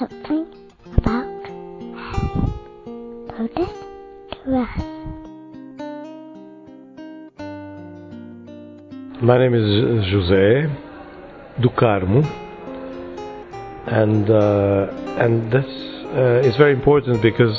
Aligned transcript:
something 0.00 0.46
about. 0.96 1.26
My 9.22 9.36
name 9.36 9.54
is 9.54 9.68
José 10.10 10.74
do 11.60 11.68
Carmo, 11.68 12.24
and 13.88 14.30
uh, 14.30 15.22
and 15.22 15.52
this 15.52 15.66
uh, 16.16 16.48
is 16.48 16.56
very 16.56 16.72
important 16.72 17.20
because 17.20 17.54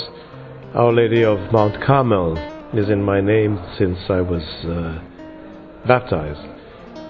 Our 0.74 0.92
Lady 0.92 1.24
of 1.24 1.38
Mount 1.52 1.80
Carmel 1.86 2.38
is 2.74 2.90
in 2.90 3.04
my 3.04 3.22
name 3.22 3.60
since 3.78 4.00
I 4.10 4.22
was 4.22 4.44
uh, 4.66 5.00
baptized. 5.88 6.42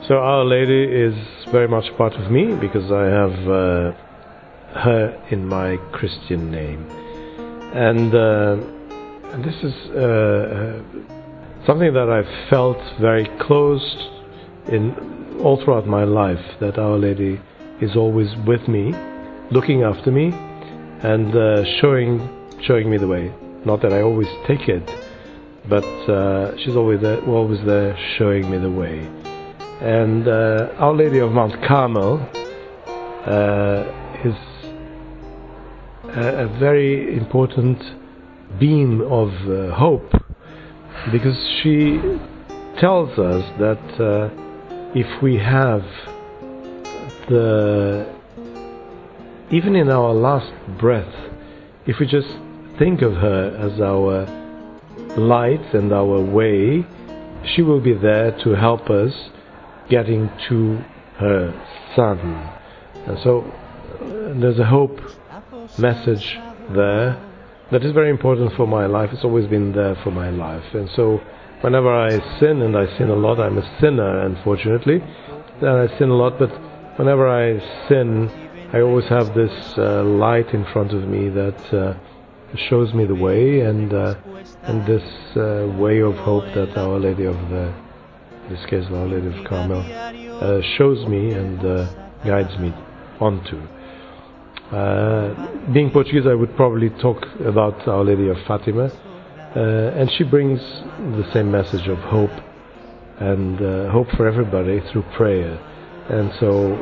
So 0.09 0.15
Our 0.15 0.43
Lady 0.43 0.83
is 0.83 1.15
very 1.53 1.69
much 1.69 1.85
part 1.97 2.15
of 2.15 2.29
me 2.29 2.53
because 2.59 2.91
I 2.91 3.05
have 3.05 3.47
uh, 3.47 4.10
her 4.73 5.21
in 5.29 5.47
my 5.47 5.77
Christian 5.91 6.51
name, 6.51 6.87
and 7.73 8.13
uh, 8.13 8.55
this 9.43 9.55
is 9.63 9.73
uh, 9.91 9.97
uh, 9.97 11.65
something 11.65 11.93
that 11.93 12.09
I've 12.09 12.49
felt 12.49 12.77
very 12.99 13.25
close 13.39 13.83
in 14.67 15.39
all 15.41 15.63
throughout 15.63 15.87
my 15.87 16.03
life. 16.03 16.43
That 16.59 16.77
Our 16.77 16.97
Lady 16.97 17.39
is 17.79 17.95
always 17.95 18.29
with 18.45 18.67
me, 18.67 18.93
looking 19.51 19.83
after 19.83 20.11
me, 20.11 20.33
and 21.03 21.35
uh, 21.35 21.63
showing 21.79 22.19
showing 22.61 22.89
me 22.89 22.97
the 22.97 23.07
way. 23.07 23.33
Not 23.65 23.81
that 23.81 23.93
I 23.93 24.01
always 24.01 24.27
take 24.47 24.67
it, 24.67 24.89
but 25.69 25.85
uh, 26.09 26.57
she's 26.57 26.75
always 26.75 27.01
there, 27.01 27.23
always 27.25 27.63
there 27.65 27.97
showing 28.17 28.49
me 28.49 28.57
the 28.57 28.71
way. 28.71 29.07
And 29.81 30.27
uh, 30.27 30.73
Our 30.77 30.93
Lady 30.93 31.19
of 31.19 31.31
Mount 31.31 31.61
Carmel 31.63 32.19
is 34.23 34.35
a, 36.15 36.45
a, 36.45 36.59
very 36.59 37.15
important 37.15 37.81
beam 38.59 39.01
of 39.01 39.29
uh, 39.49 39.73
hope 39.75 40.11
because 41.11 41.37
she 41.61 41.99
tells 42.79 43.17
us 43.17 43.43
that 43.59 43.79
uh, 43.99 44.29
if 44.93 45.21
we 45.21 45.37
have 45.37 45.83
the 47.29 48.13
even 49.51 49.75
in 49.75 49.89
our 49.89 50.13
last 50.13 50.51
breath, 50.79 51.13
if 51.85 51.99
we 51.99 52.05
just 52.05 52.29
think 52.79 53.01
of 53.01 53.13
her 53.13 53.55
as 53.59 53.81
our 53.81 54.25
light 55.17 55.73
and 55.73 55.91
our 55.91 56.21
way, 56.21 56.85
she 57.53 57.61
will 57.61 57.81
be 57.81 57.93
there 57.93 58.31
to 58.43 58.51
help 58.51 58.89
us 58.89 59.13
getting 59.89 60.29
to 60.47 60.77
her 61.17 61.53
Son. 61.95 62.17
And 63.07 63.19
so 63.23 63.41
uh, 63.41 64.39
there's 64.39 64.59
a 64.59 64.65
hope 64.65 64.99
message 65.77 66.37
there 66.73 67.19
that 67.71 67.85
is 67.85 67.93
very 67.93 68.09
important 68.09 68.53
for 68.55 68.67
my 68.67 68.85
life. 68.85 69.11
It's 69.13 69.23
always 69.23 69.47
been 69.47 69.71
there 69.71 69.95
for 70.03 70.11
my 70.11 70.29
life. 70.29 70.73
And 70.73 70.89
so 70.95 71.21
whenever 71.61 71.89
I 71.89 72.09
sin, 72.39 72.61
and 72.61 72.75
I 72.75 72.85
sin 72.97 73.09
a 73.09 73.15
lot, 73.15 73.39
I'm 73.39 73.57
a 73.57 73.79
sinner, 73.79 74.25
unfortunately, 74.25 75.01
and 75.61 75.69
I 75.69 75.87
sin 75.97 76.09
a 76.09 76.15
lot, 76.15 76.37
but 76.37 76.49
whenever 76.97 77.27
I 77.29 77.59
sin, 77.87 78.29
I 78.73 78.81
always 78.81 79.05
have 79.05 79.33
this 79.33 79.77
uh, 79.77 80.03
light 80.03 80.53
in 80.53 80.65
front 80.65 80.93
of 80.93 81.07
me 81.07 81.29
that 81.29 81.73
uh, 81.73 81.93
shows 82.69 82.93
me 82.93 83.05
the 83.05 83.15
way, 83.15 83.61
and 83.61 83.93
uh, 83.93 84.15
and 84.63 84.85
this 84.85 85.03
uh, 85.37 85.67
way 85.77 85.99
of 86.01 86.15
hope 86.17 86.53
that 86.53 86.77
Our 86.77 86.99
Lady 86.99 87.25
of 87.25 87.37
the, 87.49 87.73
in 88.47 88.49
this 88.49 88.65
case, 88.65 88.85
Our 88.91 89.07
Lady 89.07 89.27
of 89.27 89.45
Carmel, 89.45 89.81
uh, 90.41 90.61
shows 90.77 91.07
me 91.07 91.31
and 91.31 91.65
uh, 91.65 91.87
guides 92.25 92.57
me 92.59 92.73
onto. 93.19 93.61
Uh, 94.71 95.33
being 95.73 95.91
Portuguese, 95.91 96.25
I 96.25 96.33
would 96.33 96.55
probably 96.55 96.89
talk 97.01 97.25
about 97.45 97.87
Our 97.87 98.05
Lady 98.05 98.29
of 98.29 98.37
Fatima, 98.47 98.85
uh, 99.55 99.99
and 99.99 100.09
she 100.17 100.23
brings 100.23 100.61
the 100.61 101.29
same 101.33 101.51
message 101.51 101.87
of 101.89 101.97
hope 101.97 102.31
and 103.19 103.61
uh, 103.61 103.91
hope 103.91 104.09
for 104.15 104.27
everybody 104.27 104.79
through 104.89 105.03
prayer, 105.17 105.59
and 106.09 106.31
so 106.39 106.77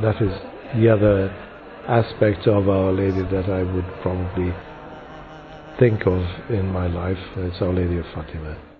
that 0.00 0.20
is 0.22 0.32
the 0.80 0.88
other 0.88 1.28
aspect 1.88 2.46
of 2.46 2.68
Our 2.68 2.92
Lady 2.92 3.22
that 3.30 3.50
I 3.50 3.62
would 3.62 3.86
probably 4.00 4.52
think 5.78 6.06
of 6.06 6.22
in 6.48 6.66
my 6.72 6.86
life. 6.86 7.18
It's 7.36 7.60
Our 7.60 7.72
Lady 7.72 7.98
of 7.98 8.06
Fatima. 8.14 8.73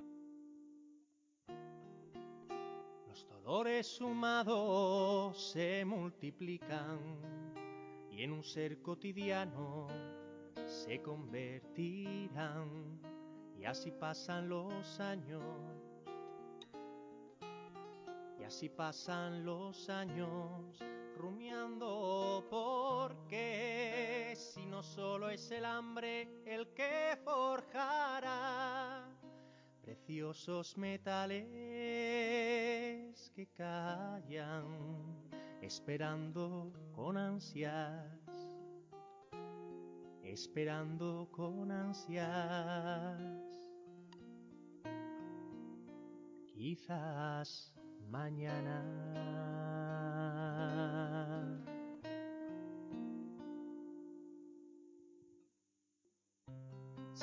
Sumados 3.82 5.52
se 5.52 5.84
multiplican 5.84 7.00
y 8.10 8.22
en 8.22 8.32
un 8.32 8.44
ser 8.44 8.80
cotidiano 8.80 9.88
se 10.66 11.02
convertirán. 11.02 13.00
Y 13.58 13.64
así 13.64 13.90
pasan 13.90 14.48
los 14.48 15.00
años 15.00 15.42
y 18.38 18.44
así 18.44 18.68
pasan 18.68 19.44
los 19.44 19.88
años 19.88 20.78
rumiando 21.16 22.46
porque 22.50 24.34
si 24.36 24.66
no 24.66 24.82
solo 24.82 25.30
es 25.30 25.50
el 25.50 25.64
hambre 25.64 26.42
el 26.44 26.68
que 26.74 27.18
forjará 27.24 29.08
preciosos 29.80 30.76
metales 30.76 31.46
que 33.34 33.46
callan 33.46 34.64
esperando 35.60 36.72
con 36.94 37.16
ansias 37.16 38.24
esperando 40.34 41.28
con 41.30 41.70
ansias. 41.70 42.26
Quizás 46.46 47.72
mañana. 48.10 48.82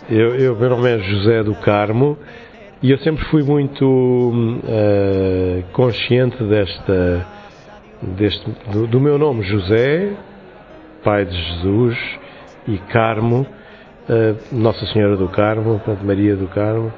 Eu, 0.10 0.36
eu, 0.36 0.56
meu 0.56 0.70
nome 0.70 0.90
é 0.90 0.98
José 0.98 1.44
do 1.44 1.56
Carmo 1.56 2.18
e 2.82 2.90
eu 2.90 2.98
sempre 3.00 3.24
fui 3.26 3.44
muito 3.44 3.86
uh, 3.86 5.64
consciente 5.72 6.44
desta, 6.44 7.28
deste, 8.02 8.50
do, 8.72 8.88
do, 8.88 9.00
meu 9.00 9.20
nome, 9.20 9.44
José, 9.44 10.14
pai 11.04 11.26
de 11.26 11.36
Jesus, 11.36 11.96
e 12.68 12.80
Carmo, 12.92 13.46
uh, 14.10 14.56
Nossa 14.56 14.84
Senhora 14.88 15.16
do 15.16 15.28
Carmo, 15.28 15.80
portanto, 15.80 16.04
Maria 16.04 16.36
do 16.36 16.48
Carmo, 16.48 16.92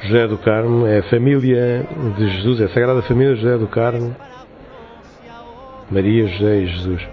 José 0.00 0.26
do 0.26 0.38
Carmo, 0.38 0.86
é 0.86 1.00
a 1.00 1.02
família 1.02 1.86
de 2.16 2.28
Jesus, 2.30 2.60
é 2.62 2.64
a 2.64 2.68
Sagrada 2.70 3.02
Família 3.02 3.34
José 3.34 3.58
do 3.58 3.66
Carmo, 3.66 4.16
Maria, 5.90 6.26
José 6.28 6.60
e 6.62 6.66
Jesus. 6.66 7.08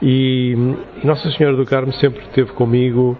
E, 0.00 0.76
Nossa 1.02 1.28
Senhora 1.32 1.56
do 1.56 1.64
Carmo 1.64 1.92
sempre 1.94 2.20
esteve 2.20 2.52
comigo 2.52 3.18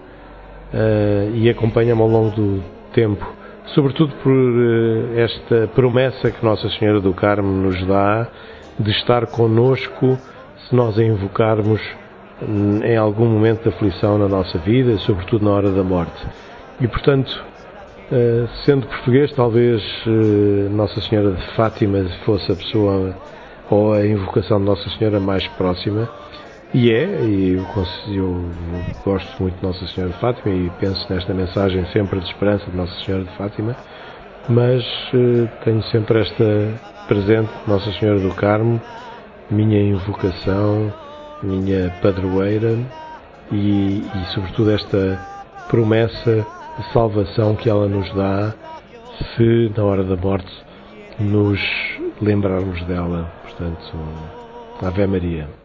uh, 0.73 1.35
e 1.35 1.51
acompanha-me 1.51 2.01
ao 2.01 2.09
longo 2.09 2.37
do 2.37 2.63
tempo, 2.93 3.27
sobretudo 3.67 4.13
por 4.23 4.33
uh, 4.33 5.19
esta 5.19 5.69
promessa 5.75 6.31
que 6.31 6.45
Nossa 6.45 6.69
Senhora 6.71 7.01
do 7.01 7.13
Carmo 7.15 7.51
nos 7.51 7.85
dá 7.87 8.27
de 8.79 8.91
estar 8.91 9.27
conosco 9.27 10.19
se 10.69 10.75
nós 10.75 10.99
a 10.99 11.05
invocarmos 11.05 11.81
hum, 12.43 12.81
em 12.83 12.97
algum 12.97 13.27
momento 13.27 13.63
de 13.63 13.69
aflição 13.69 14.19
na 14.19 14.29
nossa 14.29 14.59
vida, 14.59 14.97
sobretudo 14.99 15.45
na 15.45 15.53
hora 15.53 15.71
da 15.71 15.83
morte. 15.83 16.27
E 16.81 16.89
portanto, 16.89 17.45
uh, 18.11 18.49
sendo 18.65 18.87
português, 18.87 19.33
talvez 19.33 19.83
Nossa 20.71 21.01
Senhora 21.01 21.33
de 21.33 21.47
Fátima 21.55 22.05
fosse 22.25 22.53
a 22.53 22.57
pessoa 22.57 23.17
ou 23.71 23.95
a 23.95 24.07
invocação 24.07 24.59
de 24.59 24.67
Nossa 24.67 24.89
Senhora 24.91 25.19
mais 25.19 25.47
próxima 25.49 26.09
e 26.75 26.91
é, 26.91 27.25
e 27.25 27.53
eu, 27.53 27.65
eu, 28.09 28.51
gosto 29.05 29.41
muito 29.41 29.57
de 29.57 29.63
Nossa 29.65 29.87
Senhora 29.87 30.13
de 30.13 30.19
Fátima 30.19 30.53
e 30.53 30.71
penso 30.81 31.07
nesta 31.09 31.33
mensagem 31.33 31.87
sempre 31.93 32.19
de 32.19 32.27
esperança 32.27 32.69
de 32.69 32.77
Nossa 32.77 32.93
Senhora 33.05 33.23
de 33.23 33.31
Fátima, 33.37 33.77
mas 34.49 34.85
uh, 35.15 35.49
tenho 35.65 35.83
sempre 35.85 36.21
esta 36.21 36.45
presente, 37.07 37.51
Nossa 37.69 37.93
Senhora 37.93 38.19
do 38.19 38.35
Carmo, 38.35 38.81
minha 39.51 39.81
invocação, 39.81 40.93
minha 41.45 41.91
padroeira 42.03 42.77
e, 43.53 43.99
e 44.01 44.25
sobretudo 44.35 44.73
esta 44.73 45.19
promessa 45.69 46.45
de 46.77 46.93
salvação 46.93 47.55
que 47.55 47.71
ela 47.71 47.87
nos 47.87 48.13
dá 48.15 48.53
se 49.37 49.73
na 49.77 49.85
hora 49.85 50.03
da 50.03 50.17
morte 50.17 50.51
nos 51.21 51.61
lembrarmos 52.21 52.83
dela. 52.87 53.31
Portanto, 53.45 53.97
Ave 54.83 55.07
Maria. 55.07 55.64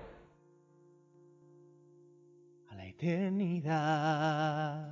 Eternidad. 2.99 4.89